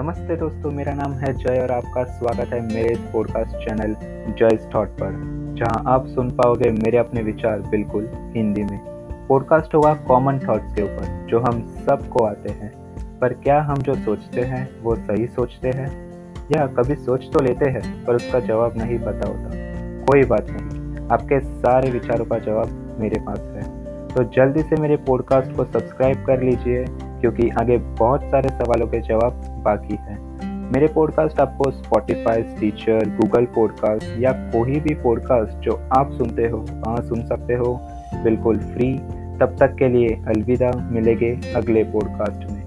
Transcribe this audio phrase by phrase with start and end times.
[0.00, 3.94] नमस्ते दोस्तों, मेरा नाम है जय और आपका स्वागत है मेरे इस पॉडकास्ट चैनल
[4.38, 5.10] जय थॉट पर,
[5.58, 8.78] जहाँ आप सुन पाओगे मेरे अपने विचार बिल्कुल हिंदी में।
[9.28, 12.72] पॉडकास्ट होगा कॉमन थॉट्स के ऊपर, जो हम सबको आते हैं।
[13.18, 15.90] पर क्या हम जो सोचते हैं, वो सही सोचते हैं?
[16.52, 19.50] या कभी सोच तो लेते हैं, पर उसका जवाब नहीं पता होता?
[20.04, 23.62] कोई बात नहीं, आपके सारे विचारों का जवाब मेरे पास है।
[24.06, 26.84] तो जल्दी से मेरे पॉडकास्ट को सब्सक्राइब कर लीजिए
[27.20, 29.32] क्योंकि आगे बहुत सारे सवालों के जवाब
[29.64, 30.30] बाकी हैं।
[30.72, 36.58] मेरे पॉडकास्ट आपको स्पॉटिफाई टीचर गूगल पॉडकास्ट या कोई भी पॉडकास्ट जो आप सुनते हो,
[36.58, 37.80] वहाँ सुन सकते हो।
[38.24, 38.98] बिल्कुल फ्री
[39.40, 42.59] तब तक के लिए अलविदा। मिलेंगे अगले पॉडकास्ट में।